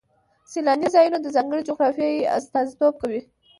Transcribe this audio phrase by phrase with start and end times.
[0.51, 3.21] سیلاني ځایونه د ځانګړې جغرافیې استازیتوب کوي.